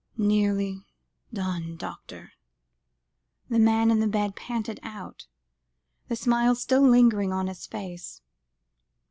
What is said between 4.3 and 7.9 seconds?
panted out, the smile still lingering on his